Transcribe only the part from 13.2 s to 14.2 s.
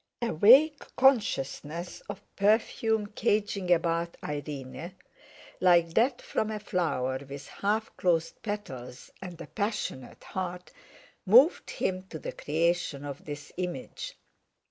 this image.